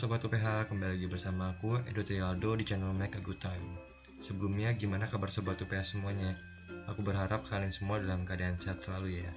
Sobat 0.00 0.24
UPH, 0.24 0.72
kembali 0.72 0.96
lagi 0.96 1.12
bersama 1.12 1.52
aku, 1.52 1.76
Edo 1.84 2.00
Trialdo 2.00 2.56
di 2.56 2.64
channel 2.64 2.96
Make 2.96 3.20
a 3.20 3.20
Good 3.20 3.36
Time. 3.36 3.76
Sebelumnya, 4.16 4.72
gimana 4.72 5.04
kabar 5.04 5.28
Sobat 5.28 5.60
UPH 5.60 5.92
semuanya? 5.92 6.40
Aku 6.88 7.04
berharap 7.04 7.44
kalian 7.44 7.68
semua 7.68 8.00
dalam 8.00 8.24
keadaan 8.24 8.56
sehat 8.56 8.80
selalu 8.80 9.20
ya. 9.20 9.28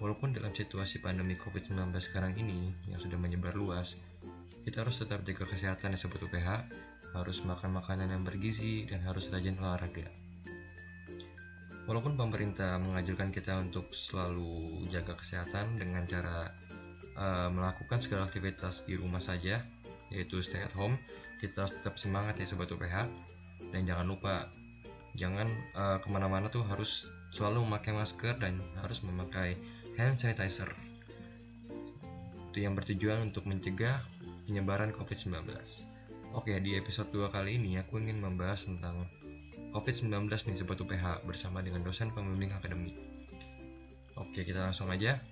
Walaupun 0.00 0.32
dalam 0.32 0.56
situasi 0.56 1.04
pandemi 1.04 1.36
COVID-19 1.36 1.92
sekarang 2.00 2.32
ini 2.40 2.72
yang 2.88 2.96
sudah 2.96 3.20
menyebar 3.20 3.52
luas 3.52 4.00
Kita 4.64 4.88
harus 4.88 5.04
tetap 5.04 5.20
jaga 5.20 5.44
kesehatan 5.44 5.92
ya 5.92 6.00
Sobat 6.00 6.24
UPH 6.24 6.48
Harus 7.12 7.44
makan 7.44 7.76
makanan 7.76 8.08
yang 8.08 8.24
bergizi 8.24 8.88
dan 8.88 9.04
harus 9.04 9.28
rajin 9.28 9.60
olahraga. 9.60 10.08
Walaupun 11.84 12.16
pemerintah 12.16 12.80
mengajarkan 12.80 13.36
kita 13.36 13.52
untuk 13.60 13.92
selalu 13.92 14.80
jaga 14.88 15.12
kesehatan 15.12 15.76
dengan 15.76 16.08
cara 16.08 16.56
uh, 17.20 17.52
melakukan 17.52 18.00
segala 18.00 18.24
aktivitas 18.24 18.88
di 18.88 18.96
rumah 18.96 19.20
saja, 19.20 19.60
yaitu 20.10 20.42
stay 20.42 20.62
at 20.62 20.74
home, 20.74 20.98
kita 21.38 21.70
tetap 21.70 21.96
semangat 21.96 22.38
ya 22.42 22.46
sobat 22.46 22.70
UPH. 22.70 23.06
Dan 23.70 23.86
jangan 23.86 24.06
lupa, 24.10 24.50
jangan 25.14 25.46
uh, 25.78 25.98
ke 26.02 26.08
mana-mana 26.10 26.50
tuh 26.50 26.66
harus 26.66 27.06
selalu 27.30 27.62
memakai 27.66 27.94
masker 27.94 28.34
dan 28.42 28.58
harus 28.82 29.00
memakai 29.06 29.54
hand 29.94 30.18
sanitizer. 30.18 30.70
Itu 32.50 32.58
yang 32.58 32.74
bertujuan 32.74 33.30
untuk 33.30 33.46
mencegah 33.46 34.02
penyebaran 34.50 34.90
COVID-19. 34.90 35.46
Oke, 36.34 36.54
di 36.62 36.74
episode 36.74 37.10
2 37.14 37.30
kali 37.30 37.58
ini 37.58 37.78
aku 37.78 38.02
ingin 38.02 38.18
membahas 38.18 38.66
tentang 38.66 39.06
COVID-19 39.70 40.26
nih 40.26 40.56
Sobat 40.58 40.82
UPH 40.82 41.22
bersama 41.26 41.62
dengan 41.62 41.86
dosen 41.86 42.10
pembimbing 42.10 42.50
akademik. 42.50 42.98
Oke, 44.18 44.42
kita 44.42 44.66
langsung 44.66 44.90
aja 44.90 45.22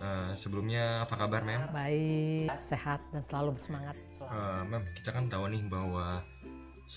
Uh, 0.00 0.32
sebelumnya 0.32 1.04
apa 1.04 1.12
kabar 1.12 1.44
Mem? 1.44 1.60
Baik, 1.76 2.48
sehat 2.64 3.04
dan 3.12 3.20
selalu 3.28 3.60
bersemangat. 3.60 3.96
Uh, 4.24 4.64
Mem, 4.64 4.88
kita 4.96 5.12
kan 5.12 5.28
tahu 5.28 5.52
nih 5.52 5.60
bahwa 5.68 6.24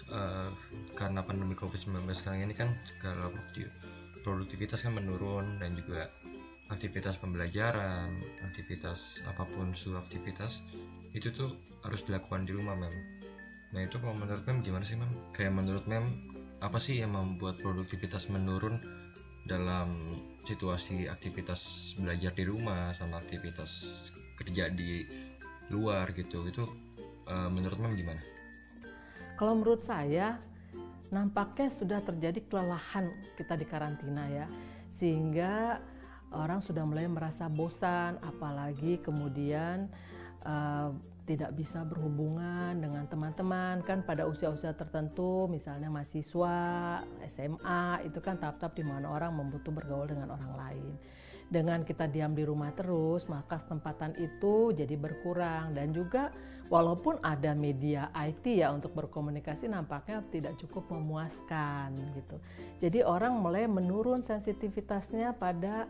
uh, 0.07 0.49
karena 0.95 1.19
pandemi 1.19 1.51
COVID-19 1.51 2.07
sekarang 2.15 2.47
ini 2.47 2.55
kan 2.55 2.71
segala 2.87 3.27
produktivitas 4.23 4.87
kan 4.87 4.95
menurun 4.95 5.59
dan 5.59 5.75
juga 5.75 6.07
aktivitas 6.71 7.19
pembelajaran, 7.19 8.23
aktivitas 8.47 9.27
apa 9.27 9.43
pun 9.51 9.75
seluruh 9.75 9.99
aktivitas 9.99 10.63
itu 11.11 11.27
tuh 11.29 11.53
harus 11.83 12.01
dilakukan 12.07 12.47
di 12.47 12.55
rumah 12.55 12.79
Mem. 12.79 12.95
Nah 13.75 13.83
itu 13.83 13.99
kalau 13.99 14.15
menurut 14.15 14.47
Mem 14.47 14.63
gimana 14.63 14.87
sih 14.87 14.95
Mem? 14.95 15.11
Kayak 15.35 15.59
menurut 15.59 15.85
Mem 15.91 16.31
apa 16.63 16.79
sih 16.79 17.03
yang 17.03 17.11
membuat 17.11 17.59
produktivitas 17.59 18.31
menurun 18.31 18.79
dalam 19.43 20.19
situasi 20.43 21.07
aktivitas 21.07 21.93
belajar 21.99 22.31
di 22.35 22.43
rumah 22.47 22.91
sama 22.95 23.19
aktivitas 23.19 24.11
kerja 24.39 24.71
di 24.71 25.07
luar 25.71 26.11
gitu 26.15 26.47
itu 26.47 26.63
uh, 27.27 27.47
menurut 27.51 27.79
Mem 27.79 27.95
gimana? 27.95 28.21
Kalau 29.39 29.59
menurut 29.59 29.83
saya 29.83 30.39
nampaknya 31.11 31.69
sudah 31.69 31.99
terjadi 32.01 32.41
kelelahan 32.49 33.11
kita 33.37 33.53
di 33.55 33.65
karantina 33.69 34.25
ya 34.27 34.45
sehingga 34.93 35.77
orang 36.33 36.59
sudah 36.59 36.83
mulai 36.83 37.05
merasa 37.05 37.45
bosan 37.51 38.17
apalagi 38.25 38.97
kemudian 39.05 39.87
uh, 40.41 40.89
tidak 41.23 41.55
bisa 41.55 41.87
berhubungan 41.87 42.75
dengan 42.75 43.07
teman-teman. 43.07 43.79
Kan 43.83 44.03
pada 44.03 44.27
usia-usia 44.27 44.75
tertentu 44.75 45.47
misalnya 45.47 45.87
mahasiswa 45.87 46.57
SMA 47.31 48.03
itu 48.07 48.19
kan 48.19 48.35
tahap-tahap 48.35 48.75
di 48.75 48.83
mana 48.83 49.07
orang 49.11 49.31
membutuh 49.31 49.71
bergaul 49.71 50.07
dengan 50.07 50.35
orang 50.35 50.53
lain. 50.55 50.93
Dengan 51.47 51.85
kita 51.85 52.09
diam 52.09 52.33
di 52.33 52.43
rumah 52.43 52.73
terus 52.75 53.29
maka 53.31 53.63
kesempatan 53.63 54.19
itu 54.19 54.75
jadi 54.75 54.95
berkurang. 54.99 55.71
Dan 55.71 55.95
juga 55.95 56.35
walaupun 56.67 57.23
ada 57.23 57.55
media 57.55 58.11
IT 58.11 58.43
ya 58.59 58.75
untuk 58.75 58.91
berkomunikasi 58.91 59.71
nampaknya 59.71 60.27
tidak 60.27 60.59
cukup 60.59 60.91
memuaskan 60.91 61.95
gitu. 62.19 62.35
Jadi 62.83 62.99
orang 63.07 63.39
mulai 63.39 63.63
menurun 63.63 64.27
sensitivitasnya 64.27 65.39
pada 65.39 65.87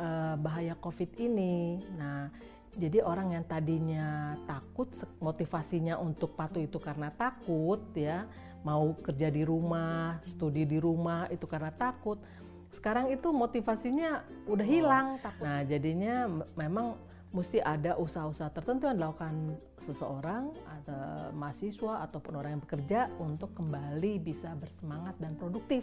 uh, 0.00 0.40
bahaya 0.40 0.72
COVID 0.80 1.20
ini. 1.20 1.84
Nah 2.00 2.32
jadi 2.78 3.02
orang 3.02 3.34
yang 3.34 3.44
tadinya 3.50 4.38
takut 4.46 4.86
motivasinya 5.18 5.98
untuk 5.98 6.38
patuh 6.38 6.62
itu 6.62 6.78
karena 6.78 7.10
takut 7.10 7.82
ya, 7.98 8.30
mau 8.62 8.94
kerja 8.94 9.26
di 9.26 9.42
rumah, 9.42 10.22
studi 10.22 10.62
di 10.62 10.78
rumah 10.78 11.26
itu 11.34 11.50
karena 11.50 11.74
takut. 11.74 12.22
Sekarang 12.70 13.10
itu 13.10 13.34
motivasinya 13.34 14.22
udah 14.46 14.66
oh, 14.66 14.70
hilang. 14.70 15.06
Oh, 15.18 15.42
Nah, 15.42 15.66
jadinya 15.66 16.30
memang 16.54 16.94
mesti 17.34 17.58
ada 17.58 17.98
usaha-usaha 17.98 18.54
tertentu 18.54 18.86
yang 18.86 18.98
dilakukan 19.02 19.58
seseorang 19.82 20.54
atau 20.66 21.34
mahasiswa 21.34 22.06
ataupun 22.06 22.32
orang 22.38 22.58
yang 22.58 22.62
bekerja 22.62 23.10
untuk 23.18 23.50
kembali 23.54 24.22
bisa 24.22 24.54
bersemangat 24.54 25.18
dan 25.18 25.34
produktif 25.34 25.82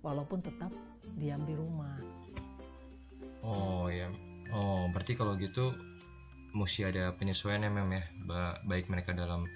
walaupun 0.00 0.40
tetap 0.40 0.72
diam 1.20 1.44
di 1.44 1.52
rumah. 1.52 1.96
Oh 3.44 3.92
ya. 3.92 4.08
Oh, 4.52 4.88
berarti 4.92 5.12
kalau 5.16 5.36
gitu 5.36 5.89
mesti 6.52 6.86
ada 6.86 7.14
penyesuaian 7.14 7.62
ya 7.62 7.70
mem 7.70 7.90
ya. 7.94 8.04
Baik 8.66 8.90
mereka 8.90 9.14
dalam 9.14 9.46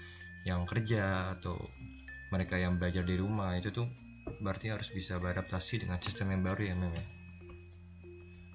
yang 0.44 0.69
kerja 0.69 1.34
atau 1.38 1.56
mereka 2.31 2.59
yang 2.59 2.77
belajar 2.77 3.06
di 3.06 3.16
rumah 3.16 3.55
itu 3.56 3.71
tuh 3.71 3.87
berarti 4.41 4.72
harus 4.72 4.88
bisa 4.91 5.21
beradaptasi 5.21 5.84
dengan 5.84 6.00
sistem 6.00 6.33
yang 6.34 6.43
baru 6.43 6.72
ya 6.72 6.75
mem 6.77 6.93
ya. 6.94 7.06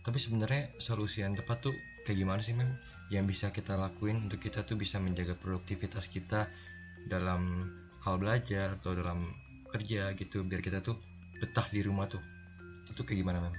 Tapi 0.04 0.18
sebenarnya 0.18 0.74
solusi 0.80 1.22
yang 1.22 1.36
tepat 1.36 1.70
tuh 1.70 1.76
kayak 2.08 2.18
gimana 2.24 2.42
sih 2.42 2.56
mem? 2.56 2.70
Yang 3.10 3.26
bisa 3.36 3.48
kita 3.50 3.74
lakuin 3.78 4.30
untuk 4.30 4.42
kita 4.42 4.64
tuh 4.64 4.78
bisa 4.78 5.02
menjaga 5.02 5.34
produktivitas 5.38 6.10
kita 6.10 6.50
dalam 7.10 7.68
hal 8.06 8.16
belajar 8.22 8.80
atau 8.80 8.96
dalam 8.96 9.34
kerja 9.70 10.14
gitu 10.18 10.42
biar 10.46 10.64
kita 10.66 10.82
tuh 10.82 10.98
betah 11.38 11.68
di 11.70 11.84
rumah 11.86 12.10
tuh. 12.10 12.22
Itu 12.90 13.06
kayak 13.06 13.22
gimana 13.22 13.44
mem? 13.44 13.56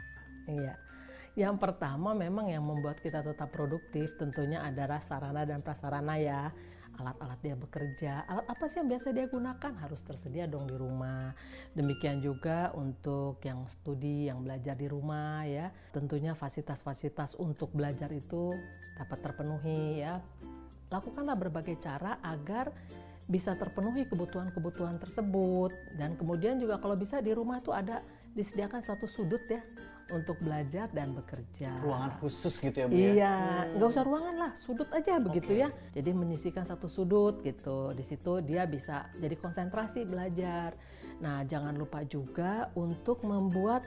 Iya 0.50 0.89
yang 1.38 1.62
pertama 1.62 2.10
memang 2.10 2.50
yang 2.50 2.66
membuat 2.66 2.98
kita 2.98 3.22
tetap 3.22 3.54
produktif 3.54 4.18
tentunya 4.18 4.66
ada 4.66 4.98
sarana 4.98 5.46
dan 5.46 5.62
prasarana 5.62 6.18
ya. 6.18 6.50
Alat-alat 7.00 7.40
dia 7.40 7.56
bekerja, 7.56 8.28
alat 8.28 8.44
apa 8.44 8.68
sih 8.68 8.82
yang 8.82 8.92
biasa 8.92 9.16
dia 9.16 9.24
gunakan 9.24 9.72
harus 9.80 10.04
tersedia 10.04 10.44
dong 10.44 10.68
di 10.68 10.76
rumah. 10.76 11.32
Demikian 11.72 12.20
juga 12.20 12.76
untuk 12.76 13.40
yang 13.40 13.64
studi, 13.72 14.28
yang 14.28 14.44
belajar 14.44 14.76
di 14.76 14.84
rumah 14.84 15.48
ya. 15.48 15.72
Tentunya 15.96 16.36
fasilitas-fasilitas 16.36 17.40
untuk 17.40 17.72
belajar 17.72 18.12
itu 18.12 18.52
dapat 19.00 19.16
terpenuhi 19.22 20.04
ya. 20.04 20.20
Lakukanlah 20.92 21.40
berbagai 21.40 21.80
cara 21.80 22.20
agar 22.20 22.68
bisa 23.30 23.54
terpenuhi 23.56 24.04
kebutuhan-kebutuhan 24.10 24.98
tersebut 25.00 25.70
dan 25.96 26.18
kemudian 26.18 26.58
juga 26.58 26.82
kalau 26.82 26.98
bisa 26.98 27.22
di 27.22 27.30
rumah 27.32 27.62
tuh 27.62 27.72
ada 27.72 28.02
disediakan 28.34 28.82
satu 28.82 29.06
sudut 29.06 29.40
ya 29.46 29.62
untuk 30.12 30.36
belajar 30.42 30.90
dan 30.92 31.14
bekerja. 31.14 31.70
Ruangan 31.80 32.18
khusus 32.18 32.54
gitu 32.58 32.76
ya 32.76 32.86
Bu 32.86 32.94
ya? 32.94 32.98
Iya, 32.98 33.34
hmm. 33.38 33.70
nggak 33.78 33.88
usah 33.90 34.04
ruangan 34.04 34.34
lah, 34.36 34.52
sudut 34.58 34.90
aja 34.90 35.16
begitu 35.22 35.52
okay. 35.54 35.62
ya. 35.64 35.68
Jadi 35.94 36.10
menyisikan 36.12 36.64
satu 36.66 36.86
sudut 36.90 37.40
gitu. 37.42 37.94
Di 37.94 38.04
situ 38.04 38.42
dia 38.42 38.68
bisa 38.68 39.08
jadi 39.18 39.34
konsentrasi 39.38 40.04
belajar. 40.04 40.74
Nah, 41.20 41.44
jangan 41.44 41.76
lupa 41.76 42.00
juga 42.04 42.72
untuk 42.74 43.22
membuat 43.28 43.84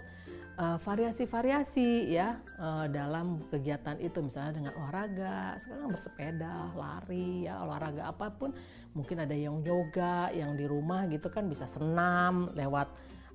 Eh, 0.53 0.78
variasi-variasi 0.85 2.13
uh, 2.13 2.13
ya 2.13 2.38
uh, 2.62 2.85
dalam 2.85 3.41
kegiatan 3.50 3.97
itu 3.97 4.22
misalnya 4.22 4.62
dengan 4.62 4.73
olahraga 4.78 5.57
sekarang 5.57 5.89
bersepeda 5.89 6.78
lari 6.78 7.50
ya 7.50 7.66
olahraga 7.66 8.13
apa 8.13 8.29
pun 8.29 8.53
mungkin 8.94 9.25
ada 9.25 9.33
yang 9.33 9.66
yoga 9.66 10.29
yang 10.29 10.53
di 10.53 10.69
rumah 10.69 11.09
gitu 11.09 11.33
kan 11.33 11.50
bisa 11.50 11.66
senam 11.66 12.53
lewat 12.53 12.85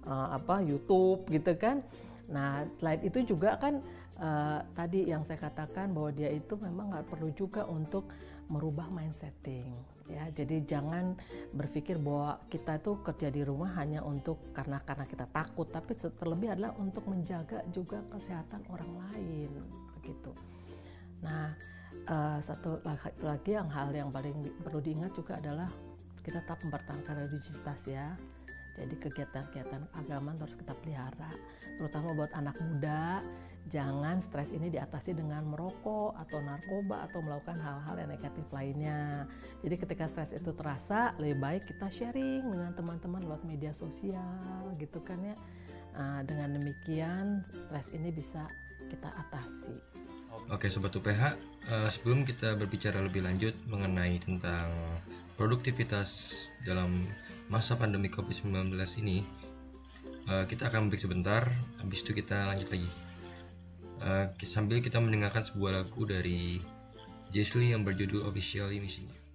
uh, 0.07 0.39
apa 0.39 0.63
YouTube 0.63 1.27
gitu 1.27 1.59
kan 1.59 1.83
nah 2.29 2.61
selain 2.77 3.01
itu 3.03 3.25
juga 3.25 3.57
kan 3.57 3.81
uh, 4.21 4.61
tadi 4.77 5.09
yang 5.09 5.25
saya 5.25 5.49
katakan 5.49 5.97
bahwa 5.97 6.13
dia 6.13 6.29
itu 6.29 6.55
memang 6.61 6.93
nggak 6.93 7.09
perlu 7.09 7.33
juga 7.33 7.65
untuk 7.65 8.13
merubah 8.49 8.89
mindsetting 8.89 9.69
ya. 10.09 10.25
Jadi 10.33 10.65
jangan 10.65 11.15
berpikir 11.53 12.01
bahwa 12.01 12.41
kita 12.49 12.81
itu 12.81 12.97
kerja 13.05 13.29
di 13.29 13.43
rumah 13.45 13.77
hanya 13.77 14.01
untuk 14.01 14.41
karena 14.57 14.81
karena 14.83 15.05
kita 15.05 15.29
takut 15.29 15.69
tapi 15.69 15.93
terlebih 15.97 16.57
adalah 16.57 16.73
untuk 16.81 17.05
menjaga 17.07 17.63
juga 17.71 18.01
kesehatan 18.09 18.65
orang 18.73 18.93
lain 19.09 19.51
begitu. 20.01 20.33
Nah 21.21 21.53
uh, 22.09 22.39
satu 22.41 22.81
lagi 23.21 23.53
yang 23.53 23.69
hal 23.69 23.93
yang 23.93 24.09
paling 24.09 24.49
perlu 24.65 24.81
diingat 24.81 25.13
juga 25.13 25.37
adalah 25.37 25.69
kita 26.25 26.45
tetap 26.45 26.61
mempertahankan 26.61 27.15
religiositas 27.25 27.89
ya 27.89 28.17
jadi 28.79 28.95
kegiatan-kegiatan 28.95 29.83
agama 29.99 30.39
harus 30.39 30.55
kita 30.55 30.73
pelihara, 30.79 31.35
terutama 31.77 32.15
buat 32.15 32.33
anak 32.35 32.57
muda. 32.63 33.21
Jangan 33.69 34.25
stres 34.25 34.49
ini 34.57 34.73
diatasi 34.73 35.13
dengan 35.13 35.45
merokok 35.45 36.17
atau 36.17 36.41
narkoba 36.41 37.05
atau 37.05 37.21
melakukan 37.21 37.61
hal-hal 37.61 38.01
yang 38.01 38.09
negatif 38.09 38.47
lainnya. 38.49 39.29
Jadi 39.61 39.77
ketika 39.77 40.09
stres 40.09 40.33
itu 40.33 40.57
terasa, 40.57 41.13
lebih 41.21 41.37
baik 41.37 41.63
kita 41.69 41.93
sharing 41.93 42.49
dengan 42.49 42.73
teman-teman 42.73 43.29
lewat 43.29 43.45
media 43.45 43.77
sosial 43.77 44.73
gitu 44.81 45.05
kan 45.05 45.21
ya. 45.21 45.37
Nah, 45.93 46.25
dengan 46.25 46.57
demikian 46.57 47.45
stres 47.53 47.93
ini 47.93 48.09
bisa 48.09 48.49
kita 48.89 49.09
atasi. 49.13 49.77
Oke 50.49 50.73
Sobat 50.73 50.97
UPH, 50.97 51.13
uh, 51.13 51.29
eh, 51.69 51.89
sebelum 51.93 52.25
kita 52.25 52.57
berbicara 52.57 53.05
lebih 53.05 53.21
lanjut 53.21 53.53
mengenai 53.69 54.17
tentang 54.17 54.73
produktivitas 55.37 56.45
dalam 56.65 57.05
masa 57.53 57.77
pandemi 57.77 58.09
COVID-19 58.09 58.73
ini, 59.05 59.29
uh, 60.33 60.49
kita 60.49 60.73
akan 60.73 60.89
break 60.89 61.05
sebentar, 61.05 61.45
habis 61.85 62.01
itu 62.01 62.17
kita 62.17 62.49
lanjut 62.49 62.69
lagi. 62.73 62.91
Uh, 64.01 64.25
sambil 64.49 64.81
kita 64.81 64.97
mendengarkan 64.97 65.45
sebuah 65.45 65.85
lagu 65.85 66.09
dari 66.09 66.65
Jesly 67.29 67.77
yang 67.77 67.85
berjudul 67.85 68.25
Officially 68.25 68.81
Missing 68.81 69.05
You. 69.05 69.28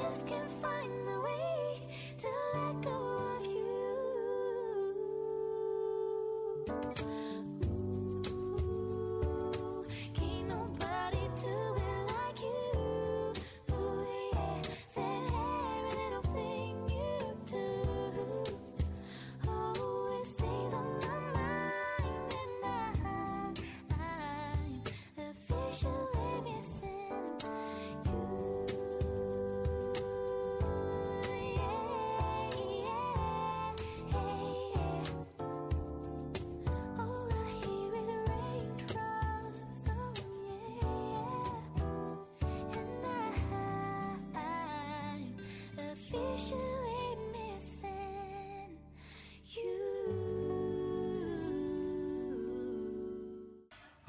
just 0.00 0.26
can't 0.26 0.50
find 0.62 0.79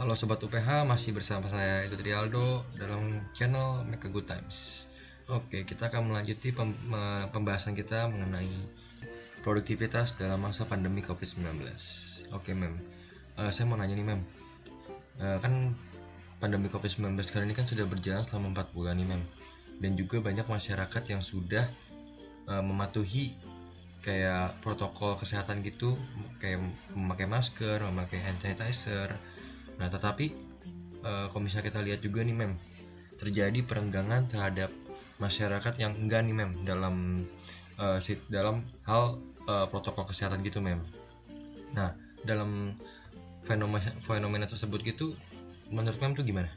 Halo 0.02 0.18
Sobat 0.18 0.42
UPH, 0.42 0.90
masih 0.90 1.14
bersama 1.14 1.46
saya 1.46 1.86
itu 1.86 1.94
Aldo 2.10 2.66
dalam 2.74 3.22
channel 3.38 3.86
Make 3.86 4.08
a 4.08 4.12
Good 4.12 4.26
Times. 4.26 4.90
Oke, 5.30 5.62
kita 5.62 5.94
akan 5.94 6.10
melanjuti 6.10 6.52
pembahasan 7.32 7.78
kita 7.78 8.10
mengenai 8.10 8.50
produktivitas 9.46 10.18
dalam 10.18 10.42
masa 10.42 10.66
pandemi 10.66 11.06
COVID-19 11.06 11.64
Oke 12.34 12.52
Mem, 12.58 12.82
uh, 13.38 13.54
saya 13.54 13.70
mau 13.70 13.78
nanya 13.78 13.94
nih 13.94 14.08
Mem. 14.10 14.22
Uh, 15.22 15.38
Kan 15.38 15.78
pandemi 16.42 16.68
COVID-19 16.68 17.16
sekarang 17.22 17.48
ini 17.48 17.56
kan 17.56 17.70
sudah 17.70 17.86
berjalan 17.86 18.26
selama 18.26 18.58
4 18.58 18.76
bulan 18.76 18.98
nih 18.98 19.06
Mem. 19.06 19.22
Dan 19.78 20.02
juga 20.02 20.18
banyak 20.18 20.50
masyarakat 20.50 21.04
yang 21.14 21.22
sudah 21.22 21.70
uh, 22.48 22.64
mematuhi 22.64 23.36
kayak 24.02 24.58
protokol 24.66 25.14
kesehatan 25.14 25.62
gitu 25.62 25.94
kayak 26.42 26.58
memakai 26.98 27.30
masker, 27.30 27.86
memakai 27.86 28.18
hand 28.18 28.42
sanitizer, 28.42 29.14
Nah, 29.82 29.90
tetapi 29.90 30.30
uh, 31.02 31.26
kalau 31.34 31.42
misalnya 31.42 31.74
kita 31.74 31.82
lihat 31.82 32.00
juga 32.06 32.22
nih 32.22 32.38
mem, 32.38 32.54
terjadi 33.18 33.66
perenggangan 33.66 34.30
terhadap 34.30 34.70
masyarakat 35.18 35.74
yang 35.82 35.98
enggak 35.98 36.22
nih 36.22 36.38
mem 36.38 36.52
dalam 36.62 37.26
uh, 37.82 37.98
dalam 38.30 38.62
hal 38.86 39.18
uh, 39.50 39.66
protokol 39.74 40.06
kesehatan 40.06 40.46
gitu 40.46 40.62
mem. 40.62 40.78
Nah, 41.74 41.98
dalam 42.22 42.78
fenomena 43.42 43.90
fenomena 44.06 44.46
tersebut 44.46 44.86
gitu 44.86 45.18
menurut 45.74 45.98
mem 45.98 46.14
tuh 46.14 46.22
gimana? 46.22 46.50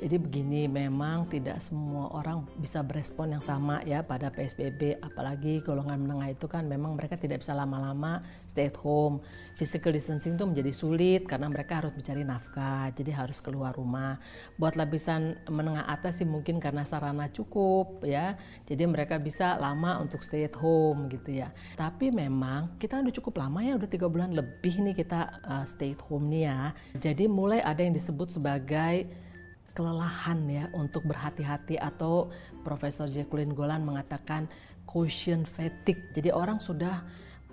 Jadi 0.00 0.16
begini, 0.16 0.64
memang 0.64 1.28
tidak 1.28 1.60
semua 1.60 2.08
orang 2.16 2.48
bisa 2.56 2.80
berespon 2.80 3.36
yang 3.36 3.44
sama 3.44 3.84
ya 3.84 4.00
pada 4.00 4.32
PSBB, 4.32 4.96
apalagi 4.96 5.60
golongan 5.60 6.00
menengah 6.00 6.32
itu 6.32 6.48
kan 6.48 6.64
memang 6.64 6.96
mereka 6.96 7.20
tidak 7.20 7.44
bisa 7.44 7.52
lama-lama 7.52 8.24
stay 8.48 8.72
at 8.72 8.80
home. 8.80 9.20
Physical 9.60 9.92
distancing 9.92 10.40
itu 10.40 10.48
menjadi 10.48 10.72
sulit 10.72 11.28
karena 11.28 11.52
mereka 11.52 11.84
harus 11.84 11.92
mencari 11.92 12.24
nafkah, 12.24 12.88
jadi 12.96 13.12
harus 13.12 13.44
keluar 13.44 13.76
rumah. 13.76 14.16
Buat 14.56 14.80
lapisan 14.80 15.36
menengah 15.52 15.84
atas 15.84 16.24
sih 16.24 16.28
mungkin 16.28 16.64
karena 16.64 16.88
sarana 16.88 17.28
cukup 17.28 18.00
ya, 18.00 18.40
jadi 18.64 18.88
mereka 18.88 19.20
bisa 19.20 19.60
lama 19.60 20.00
untuk 20.00 20.24
stay 20.24 20.48
at 20.48 20.56
home 20.56 21.12
gitu 21.12 21.44
ya. 21.44 21.52
Tapi 21.76 22.08
memang 22.08 22.80
kita 22.80 23.04
udah 23.04 23.14
cukup 23.20 23.44
lama 23.44 23.60
ya, 23.60 23.76
udah 23.76 23.90
tiga 23.92 24.08
bulan 24.08 24.32
lebih 24.32 24.80
nih 24.80 24.96
kita 24.96 25.44
uh, 25.44 25.68
stay 25.68 25.92
at 25.92 26.00
home 26.08 26.32
nih 26.32 26.48
ya. 26.48 26.72
Jadi 26.96 27.28
mulai 27.28 27.60
ada 27.60 27.84
yang 27.84 27.92
disebut 27.92 28.32
sebagai 28.32 29.28
kelelahan 29.72 30.40
ya 30.50 30.64
untuk 30.74 31.06
berhati-hati 31.06 31.78
atau 31.78 32.28
Profesor 32.66 33.06
Jacqueline 33.06 33.54
Golan 33.54 33.86
mengatakan 33.86 34.50
caution 34.84 35.46
fatigue. 35.46 36.10
Jadi 36.12 36.34
orang 36.34 36.58
sudah 36.58 37.02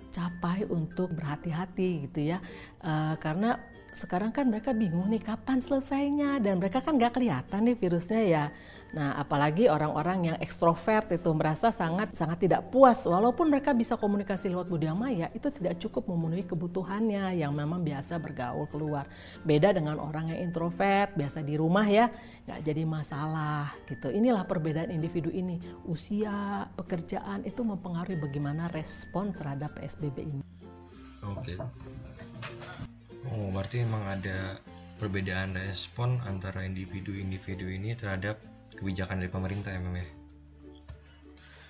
capai 0.08 0.64
untuk 0.66 1.12
berhati-hati 1.12 2.08
gitu 2.08 2.32
ya, 2.34 2.38
uh, 2.80 3.14
karena 3.20 3.60
sekarang 3.98 4.30
kan 4.30 4.46
mereka 4.46 4.70
bingung 4.70 5.10
nih 5.10 5.18
kapan 5.18 5.58
selesainya 5.58 6.38
dan 6.38 6.62
mereka 6.62 6.78
kan 6.78 6.94
nggak 6.94 7.18
kelihatan 7.18 7.66
nih 7.66 7.74
virusnya 7.74 8.22
ya. 8.22 8.44
Nah, 8.88 9.20
apalagi 9.20 9.68
orang-orang 9.68 10.32
yang 10.32 10.36
ekstrovert 10.40 11.12
itu 11.12 11.28
merasa 11.36 11.68
sangat 11.68 12.16
sangat 12.16 12.48
tidak 12.48 12.72
puas 12.72 13.04
walaupun 13.04 13.52
mereka 13.52 13.76
bisa 13.76 14.00
komunikasi 14.00 14.48
lewat 14.48 14.72
budaya 14.72 14.96
maya 14.96 15.28
itu 15.36 15.52
tidak 15.52 15.76
cukup 15.76 16.08
memenuhi 16.08 16.48
kebutuhannya 16.48 17.36
yang 17.36 17.52
memang 17.52 17.84
biasa 17.84 18.16
bergaul 18.16 18.64
keluar. 18.72 19.04
Beda 19.44 19.76
dengan 19.76 20.00
orang 20.00 20.32
yang 20.32 20.40
introvert, 20.48 21.12
biasa 21.12 21.44
di 21.44 21.60
rumah 21.60 21.84
ya, 21.84 22.08
nggak 22.48 22.60
jadi 22.64 22.82
masalah 22.88 23.76
gitu. 23.84 24.08
Inilah 24.08 24.48
perbedaan 24.48 24.88
individu 24.88 25.28
ini. 25.28 25.60
Usia, 25.84 26.64
pekerjaan 26.72 27.44
itu 27.44 27.60
mempengaruhi 27.60 28.16
bagaimana 28.24 28.72
respon 28.72 29.36
terhadap 29.36 29.76
PSBB 29.76 30.16
ini. 30.24 30.44
Oke. 31.28 31.60
Oh, 33.28 33.52
berarti 33.52 33.84
memang 33.84 34.08
ada 34.08 34.56
perbedaan 34.96 35.52
respon 35.52 36.16
antara 36.24 36.64
individu-individu 36.64 37.68
ini 37.68 37.92
terhadap 37.92 38.40
kebijakan 38.72 39.20
dari 39.20 39.28
pemerintah 39.28 39.70
ya 39.76 39.80
memang 39.84 40.00
ya? 40.00 40.08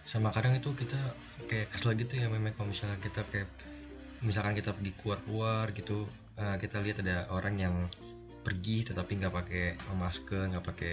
Sama 0.07 0.31
kadang 0.31 0.55
itu 0.55 0.73
kita 0.73 0.97
kayak 1.51 1.75
kesel 1.75 1.99
gitu 1.99 2.17
ya 2.17 2.31
memang 2.31 2.55
kalau 2.55 2.71
misalnya 2.71 2.97
kita 3.03 3.27
kayak 3.29 3.51
misalkan 4.23 4.55
kita 4.57 4.71
pergi 4.73 4.93
keluar-keluar 5.03 5.71
gitu 5.75 6.09
uh, 6.41 6.57
kita 6.57 6.81
lihat 6.81 7.03
ada 7.05 7.29
orang 7.35 7.55
yang 7.59 7.77
pergi 8.47 8.87
tetapi 8.89 9.21
nggak 9.21 9.35
pakai 9.35 9.67
masker 9.99 10.55
nggak 10.55 10.65
pakai 10.65 10.93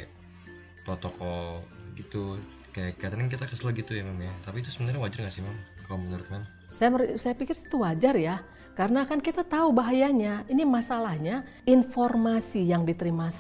protokol 0.84 1.62
gitu. 1.94 2.42
Kayak 2.76 3.00
kadang 3.00 3.32
kita 3.32 3.48
kesel 3.48 3.72
gitu 3.72 3.96
ya 3.96 4.04
memang 4.04 4.28
ya? 4.28 4.36
Tapi 4.44 4.66
itu 4.66 4.74
sebenarnya 4.74 5.00
wajar 5.00 5.24
nggak 5.24 5.36
sih 5.36 5.46
mam 5.46 5.56
kalau 5.86 6.02
menurut 6.02 6.28
mam 6.34 6.44
saya 6.76 6.92
saya 7.16 7.34
pikir 7.40 7.56
itu 7.56 7.80
wajar 7.80 8.20
ya 8.20 8.44
karena 8.76 9.08
kan 9.08 9.24
kita 9.24 9.48
tahu 9.48 9.72
bahayanya 9.72 10.44
ini 10.52 10.68
masalahnya 10.68 11.48
informasi 11.64 12.68
yang 12.68 12.84
diterima 12.84 13.32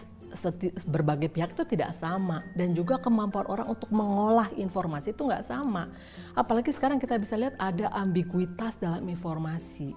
berbagai 0.88 1.32
pihak 1.32 1.56
itu 1.56 1.64
tidak 1.64 1.96
sama 1.96 2.44
dan 2.56 2.76
juga 2.76 3.00
kemampuan 3.00 3.48
orang 3.48 3.68
untuk 3.72 3.88
mengolah 3.92 4.52
informasi 4.60 5.16
itu 5.16 5.24
nggak 5.24 5.48
sama. 5.48 5.88
Apalagi 6.36 6.76
sekarang 6.76 7.00
kita 7.00 7.16
bisa 7.16 7.40
lihat 7.40 7.56
ada 7.56 7.88
ambiguitas 7.96 8.76
dalam 8.76 9.08
informasi 9.08 9.96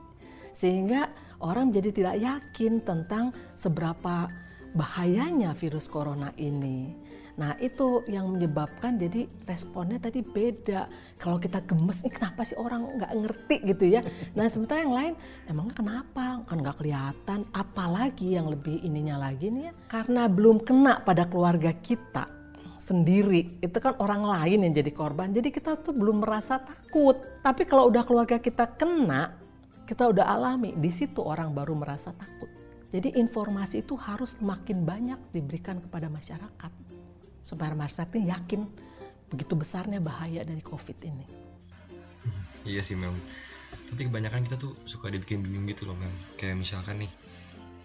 sehingga 0.54 1.11
orang 1.38 1.71
jadi 1.71 1.90
tidak 1.95 2.16
yakin 2.18 2.83
tentang 2.83 3.30
seberapa 3.54 4.30
bahayanya 4.75 5.54
virus 5.54 5.87
corona 5.87 6.35
ini. 6.38 7.08
Nah 7.38 7.54
itu 7.62 8.02
yang 8.11 8.35
menyebabkan 8.35 8.99
jadi 8.99 9.30
responnya 9.47 10.02
tadi 10.02 10.26
beda. 10.26 10.90
Kalau 11.23 11.38
kita 11.38 11.62
gemes, 11.62 12.02
ini 12.02 12.11
kenapa 12.11 12.42
sih 12.42 12.59
orang 12.59 12.99
nggak 12.99 13.12
ngerti 13.14 13.57
gitu 13.71 13.85
ya. 13.87 14.02
Nah 14.35 14.50
sementara 14.50 14.83
yang 14.83 14.95
lain, 14.95 15.14
emangnya 15.47 15.75
kenapa? 15.78 16.42
Kan 16.50 16.59
nggak 16.61 16.83
kelihatan. 16.83 17.47
Apalagi 17.54 18.35
yang 18.35 18.50
lebih 18.50 18.83
ininya 18.83 19.23
lagi 19.23 19.54
nih 19.54 19.71
ya, 19.71 19.73
karena 19.87 20.26
belum 20.26 20.66
kena 20.66 21.00
pada 21.07 21.30
keluarga 21.30 21.71
kita 21.71 22.38
sendiri 22.88 23.61
itu 23.61 23.78
kan 23.85 24.00
orang 24.00 24.25
lain 24.25 24.64
yang 24.64 24.73
jadi 24.73 24.88
korban 24.97 25.28
jadi 25.28 25.52
kita 25.52 25.76
tuh 25.85 25.92
belum 25.92 26.25
merasa 26.25 26.57
takut 26.57 27.21
tapi 27.45 27.68
kalau 27.68 27.92
udah 27.92 28.00
keluarga 28.00 28.40
kita 28.40 28.64
kena 28.80 29.37
kita 29.85 30.09
udah 30.09 30.25
alami 30.25 30.73
di 30.73 30.88
situ 30.88 31.21
orang 31.21 31.52
baru 31.52 31.76
merasa 31.76 32.16
takut 32.16 32.49
jadi 32.88 33.12
informasi 33.21 33.85
itu 33.85 33.92
harus 33.92 34.40
makin 34.40 34.88
banyak 34.88 35.21
diberikan 35.37 35.85
kepada 35.85 36.09
masyarakat 36.09 36.73
supaya 37.49 37.73
masyarakat 37.73 38.21
yakin 38.28 38.69
begitu 39.33 39.57
besarnya 39.57 40.05
bahaya 40.05 40.45
dari 40.45 40.61
COVID 40.61 40.99
ini. 41.09 41.25
iya 42.69 42.85
sih 42.85 42.93
memang. 42.93 43.17
Tapi 43.88 44.05
kebanyakan 44.09 44.45
kita 44.45 44.61
tuh 44.61 44.76
suka 44.85 45.09
dibikin 45.09 45.40
bingung 45.40 45.64
gitu 45.64 45.88
loh 45.88 45.97
mem. 45.97 46.12
Kayak 46.37 46.61
misalkan 46.61 47.09
nih 47.09 47.12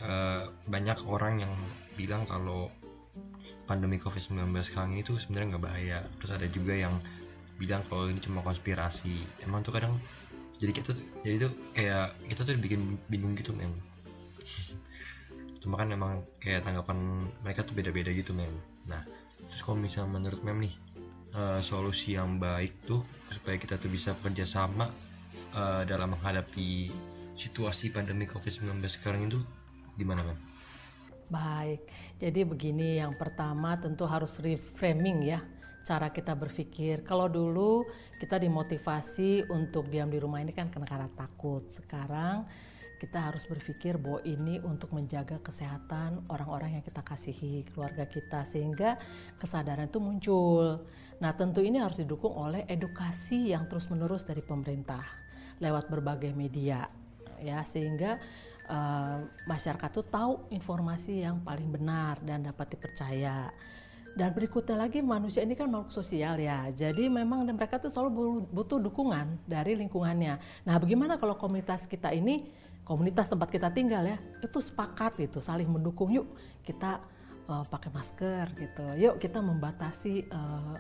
uh, 0.04 0.52
banyak 0.68 1.00
orang 1.08 1.48
yang 1.48 1.54
bilang 1.96 2.28
kalau 2.28 2.68
pandemi 3.64 3.96
COVID-19 3.96 4.52
sekarang 4.68 5.00
itu 5.00 5.16
sebenarnya 5.16 5.56
nggak 5.56 5.64
bahaya. 5.64 6.00
Terus 6.20 6.32
ada 6.36 6.48
juga 6.52 6.76
yang 6.76 6.96
bilang 7.56 7.88
kalau 7.88 8.12
ini 8.12 8.20
cuma 8.20 8.44
konspirasi. 8.44 9.24
Emang 9.48 9.64
tuh 9.64 9.72
kadang 9.72 9.96
jadi 10.60 10.76
kita 10.76 10.96
tuh 10.96 11.06
jadi 11.24 11.48
tuh 11.48 11.52
kayak 11.76 12.16
kita 12.28 12.42
tuh 12.44 12.54
dibikin 12.60 13.00
bingung 13.08 13.36
gitu 13.40 13.56
mem. 13.56 13.72
Cuma 15.64 15.80
kan 15.80 15.88
memang 15.88 16.28
kayak 16.44 16.68
tanggapan 16.68 17.32
mereka 17.40 17.64
tuh 17.64 17.76
beda-beda 17.76 18.12
gitu 18.12 18.36
mem. 18.36 18.52
Nah 18.88 19.23
terus 19.50 19.62
kalau 19.64 19.80
misalnya 19.80 20.20
menurut 20.20 20.42
mem 20.42 20.70
nih 20.70 20.76
uh, 21.36 21.60
solusi 21.60 22.16
yang 22.16 22.38
baik 22.38 22.74
tuh 22.86 23.02
supaya 23.34 23.58
kita 23.58 23.80
tuh 23.82 23.90
bisa 23.90 24.14
bekerja 24.20 24.46
sama 24.46 24.90
uh, 25.58 25.84
dalam 25.88 26.14
menghadapi 26.14 26.94
situasi 27.34 27.90
pandemi 27.90 28.30
COVID-19 28.30 28.78
sekarang 28.88 29.28
itu 29.28 29.40
gimana 29.98 30.22
mem? 30.26 30.40
Baik, 31.32 31.90
jadi 32.22 32.46
begini 32.46 33.02
yang 33.02 33.18
pertama 33.18 33.74
tentu 33.80 34.06
harus 34.06 34.38
reframing 34.38 35.26
ya 35.26 35.42
cara 35.84 36.10
kita 36.10 36.34
berpikir. 36.34 37.04
Kalau 37.04 37.28
dulu 37.28 37.84
kita 38.18 38.40
dimotivasi 38.40 39.52
untuk 39.52 39.92
diam 39.92 40.08
di 40.08 40.18
rumah 40.18 40.40
ini 40.40 40.56
kan 40.56 40.72
karena 40.72 41.12
takut. 41.12 41.68
Sekarang 41.70 42.48
kita 43.04 43.20
harus 43.20 43.44
berpikir 43.44 44.00
bahwa 44.00 44.24
ini 44.24 44.64
untuk 44.64 44.96
menjaga 44.96 45.36
kesehatan 45.44 46.24
orang-orang 46.32 46.80
yang 46.80 46.84
kita 46.88 47.04
kasihi, 47.04 47.68
keluarga 47.76 48.08
kita, 48.08 48.48
sehingga 48.48 48.96
kesadaran 49.36 49.92
itu 49.92 50.00
muncul. 50.00 50.88
Nah, 51.20 51.36
tentu 51.36 51.60
ini 51.60 51.84
harus 51.84 52.00
didukung 52.00 52.32
oleh 52.32 52.64
edukasi 52.72 53.52
yang 53.52 53.68
terus-menerus 53.68 54.24
dari 54.24 54.40
pemerintah 54.40 55.04
lewat 55.60 55.92
berbagai 55.92 56.32
media, 56.32 56.88
ya, 57.44 57.60
sehingga 57.68 58.16
uh, 58.72 59.28
masyarakat 59.52 59.90
tuh 59.92 60.08
tahu 60.08 60.48
informasi 60.56 61.28
yang 61.28 61.44
paling 61.44 61.76
benar 61.76 62.24
dan 62.24 62.48
dapat 62.48 62.80
dipercaya. 62.80 63.52
Dan 64.14 64.30
berikutnya 64.30 64.78
lagi 64.78 65.02
manusia 65.02 65.42
ini 65.42 65.58
kan 65.58 65.68
makhluk 65.68 65.90
sosial 65.90 66.38
ya. 66.38 66.70
Jadi 66.70 67.10
memang 67.10 67.50
mereka 67.50 67.82
tuh 67.82 67.90
selalu 67.90 68.46
butuh 68.48 68.78
dukungan 68.78 69.42
dari 69.50 69.74
lingkungannya. 69.74 70.38
Nah, 70.70 70.76
bagaimana 70.78 71.18
kalau 71.18 71.34
komunitas 71.34 71.90
kita 71.90 72.14
ini 72.14 72.46
komunitas 72.84 73.32
tempat 73.32 73.48
kita 73.48 73.72
tinggal 73.72 74.04
ya 74.04 74.18
itu 74.44 74.60
sepakat 74.60 75.16
gitu 75.20 75.40
saling 75.40 75.68
mendukung. 75.68 76.12
Yuk 76.12 76.36
kita 76.64 77.00
uh, 77.48 77.64
pakai 77.68 77.90
masker 77.92 78.46
gitu. 78.56 78.86
Yuk 79.00 79.16
kita 79.20 79.40
membatasi 79.40 80.28
uh, 80.32 80.76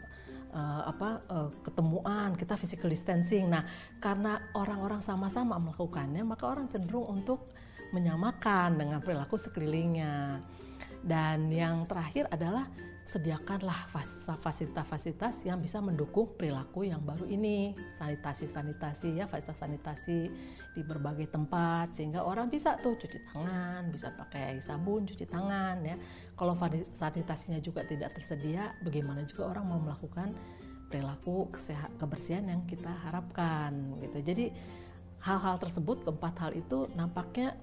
uh, 0.53 0.81
apa 0.87 1.09
uh, 1.27 1.49
ketemuan 1.63 2.35
kita 2.35 2.59
physical 2.59 2.91
distancing. 2.91 3.47
Nah 3.47 3.63
karena 4.03 4.39
orang-orang 4.55 4.99
sama-sama 4.99 5.55
melakukannya 5.59 6.23
maka 6.23 6.47
orang 6.47 6.67
cenderung 6.67 7.07
untuk 7.07 7.51
menyamakan 7.95 8.77
dengan 8.77 8.99
perilaku 8.99 9.39
sekelilingnya. 9.39 10.43
Dan 11.03 11.51
yang 11.51 11.83
terakhir 11.83 12.31
adalah 12.31 12.63
sediakanlah 13.03 13.91
fasilitas-fasilitas 14.39 15.43
yang 15.43 15.59
bisa 15.59 15.83
mendukung 15.83 16.33
perilaku 16.39 16.87
yang 16.87 17.03
baru 17.03 17.27
ini. 17.27 17.75
Sanitasi-sanitasi 17.99 19.19
ya 19.19 19.25
fasilitas 19.27 19.59
sanitasi 19.59 20.19
di 20.73 20.81
berbagai 20.81 21.29
tempat 21.29 21.93
sehingga 21.93 22.23
orang 22.23 22.47
bisa 22.47 22.79
tuh 22.79 22.95
cuci 22.97 23.19
tangan 23.31 23.91
bisa 23.91 24.09
pakai 24.15 24.57
sabun 24.63 25.03
cuci 25.03 25.27
tangan 25.27 25.83
ya. 25.83 25.95
Kalau 26.33 26.55
sanitasinya 26.95 27.59
juga 27.59 27.83
tidak 27.83 28.15
tersedia 28.15 28.71
bagaimana 28.81 29.27
juga 29.27 29.51
orang 29.51 29.65
mau 29.67 29.79
melakukan 29.83 30.31
perilaku 30.87 31.51
kebersihan 31.99 32.47
yang 32.47 32.63
kita 32.63 32.89
harapkan 33.03 33.99
gitu. 33.99 34.17
Jadi 34.23 34.45
hal-hal 35.23 35.59
tersebut 35.59 36.07
keempat 36.07 36.33
hal 36.39 36.51
itu 36.55 36.87
nampaknya 36.95 37.55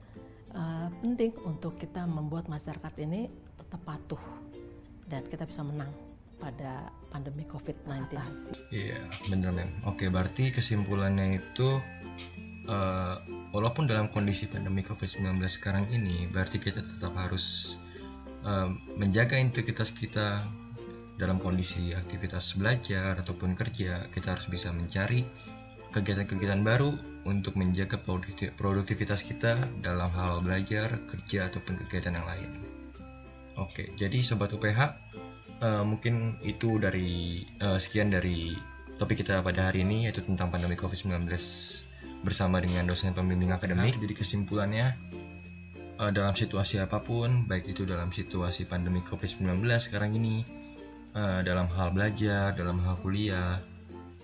uh, 0.55 0.89
penting 1.01 1.33
untuk 1.45 1.77
kita 1.81 2.05
membuat 2.05 2.49
masyarakat 2.49 2.95
ini 3.05 3.31
tetap 3.57 3.81
patuh 3.87 4.40
dan 5.11 5.27
kita 5.27 5.43
bisa 5.45 5.67
menang 5.67 5.91
pada 6.41 6.89
pandemi 7.13 7.45
COVID-19. 7.45 8.17
Iya, 8.73 9.03
benar 9.29 9.53
mem. 9.53 9.69
Oke, 9.85 10.09
berarti 10.09 10.49
kesimpulannya 10.49 11.43
itu 11.43 11.83
uh, 12.71 13.21
walaupun 13.53 13.85
dalam 13.85 14.09
kondisi 14.09 14.49
pandemi 14.49 14.81
COVID-19 14.81 15.37
sekarang 15.51 15.85
ini, 15.93 16.31
berarti 16.33 16.57
kita 16.57 16.81
tetap 16.81 17.13
harus 17.19 17.77
uh, 18.47 18.73
menjaga 18.97 19.37
integritas 19.37 19.93
kita 19.93 20.41
dalam 21.21 21.37
kondisi 21.37 21.93
aktivitas 21.93 22.57
belajar 22.57 23.21
ataupun 23.21 23.53
kerja 23.53 24.09
kita 24.09 24.33
harus 24.33 24.49
bisa 24.49 24.73
mencari 24.73 25.29
kegiatan-kegiatan 25.93 26.65
baru 26.65 26.97
untuk 27.29 27.61
menjaga 27.61 28.01
produktivitas 28.57 29.21
kita 29.27 29.61
dalam 29.85 30.09
hal 30.17 30.41
belajar, 30.41 30.97
kerja 31.05 31.53
ataupun 31.53 31.77
kegiatan 31.85 32.17
yang 32.17 32.25
lain. 32.25 32.70
Oke, 33.59 33.91
jadi 33.99 34.23
sobat 34.23 34.55
UPH, 34.55 34.79
uh, 34.79 34.87
eh, 35.65 35.85
mungkin 35.85 36.39
itu 36.47 36.79
dari 36.79 37.43
uh, 37.61 37.77
sekian 37.77 38.15
dari 38.15 38.55
topik 39.01 39.25
kita 39.25 39.41
pada 39.41 39.73
hari 39.73 39.83
ini 39.83 40.07
yaitu 40.07 40.21
tentang 40.21 40.53
pandemi 40.53 40.77
COVID-19 40.77 41.27
bersama 42.21 42.61
dengan 42.61 42.85
dosen 42.85 43.17
pembimbing 43.17 43.51
akademik. 43.51 43.97
Jadi 43.97 44.15
kesimpulannya 44.15 44.95
uh, 45.99 46.11
dalam 46.13 46.33
situasi 46.37 46.81
apa 46.81 47.01
pun, 47.03 47.49
baik 47.49 47.73
itu 47.73 47.85
dalam 47.85 48.13
situasi 48.13 48.69
pandemi 48.69 49.03
COVID-19 49.05 49.65
sekarang 49.81 50.15
ini, 50.15 50.45
uh, 51.17 51.41
dalam 51.43 51.67
hal 51.73 51.93
belajar, 51.93 52.55
dalam 52.55 52.81
hal 52.85 52.97
kuliah, 53.01 53.61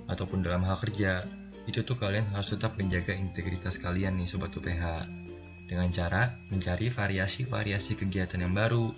ataupun 0.06 0.46
dalam 0.46 0.62
hal 0.62 0.78
kerja, 0.78 1.26
itu 1.66 1.82
tuh 1.82 1.98
kalian 1.98 2.30
harus 2.30 2.54
tetap 2.54 2.78
menjaga 2.78 3.10
integritas 3.10 3.82
kalian 3.82 4.14
nih 4.16 4.30
sobat 4.30 4.54
UPH 4.54 5.02
dengan 5.66 5.90
cara 5.90 6.30
mencari 6.46 6.94
variasi-variasi 6.94 7.98
kegiatan 7.98 8.38
yang 8.38 8.54
baru 8.54 8.94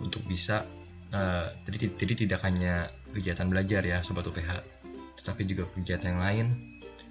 untuk 0.00 0.22
bisa 0.28 0.64
uh, 1.12 1.46
jadi, 1.68 1.92
jadi 1.96 2.14
tidak 2.26 2.40
hanya 2.44 2.90
kegiatan 3.12 3.46
belajar 3.48 3.82
ya 3.84 4.00
sobat 4.04 4.26
UPH 4.28 4.62
tetapi 5.22 5.42
juga 5.48 5.64
kegiatan 5.72 6.16
yang 6.16 6.22
lain 6.22 6.46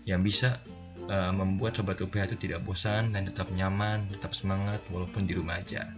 yang 0.06 0.22
bisa 0.22 0.62
uh, 1.10 1.34
membuat 1.34 1.78
sobat 1.78 1.98
UPH 1.98 2.36
itu 2.36 2.50
tidak 2.50 2.62
bosan 2.64 3.14
dan 3.14 3.26
tetap 3.26 3.50
nyaman 3.52 4.06
tetap 4.14 4.34
semangat 4.38 4.82
walaupun 4.94 5.26
di 5.26 5.34
rumah 5.34 5.58
aja 5.58 5.90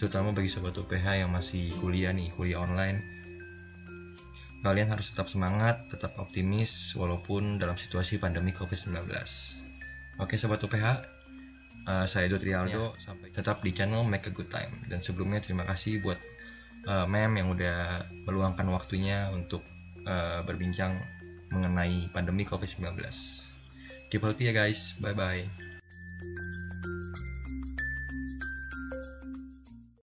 terutama 0.00 0.32
bagi 0.32 0.48
sobat 0.48 0.72
UPH 0.76 1.26
yang 1.26 1.30
masih 1.30 1.72
kuliah 1.78 2.10
nih 2.14 2.32
kuliah 2.32 2.64
online 2.64 3.20
Kalian 4.60 4.92
harus 4.92 5.08
tetap 5.08 5.32
semangat, 5.32 5.88
tetap 5.88 6.20
optimis 6.20 6.92
walaupun 6.92 7.56
dalam 7.56 7.80
situasi 7.80 8.20
pandemi 8.20 8.52
COVID-19. 8.52 9.08
Oke 10.20 10.36
Sobat 10.36 10.60
UPH, 10.60 10.84
uh, 10.84 12.04
eh, 12.04 12.04
saya 12.04 12.28
Edo 12.28 12.36
Trialdo, 12.36 12.92
ya. 12.92 13.00
sampai 13.00 13.32
tetap 13.32 13.64
di 13.64 13.72
channel 13.72 14.04
Make 14.04 14.28
a 14.28 14.32
Good 14.36 14.52
Time. 14.52 14.84
Dan 14.84 15.00
sebelumnya 15.00 15.40
terima 15.40 15.64
kasih 15.64 16.04
buat 16.04 16.20
uh, 16.86 17.06
Mem 17.08 17.36
yang 17.36 17.48
udah 17.52 18.06
meluangkan 18.24 18.68
waktunya 18.70 19.28
untuk 19.32 19.64
uh, 20.06 20.40
berbincang 20.46 20.96
mengenai 21.50 22.08
pandemi 22.14 22.46
COVID-19. 22.46 23.00
Keep 24.10 24.22
healthy 24.22 24.50
ya 24.50 24.54
guys, 24.54 24.96
bye-bye. 25.02 25.69